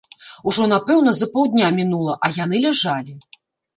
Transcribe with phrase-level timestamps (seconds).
[0.51, 3.13] Ужо напэўна за паўдня мінула, а яны ляжалі.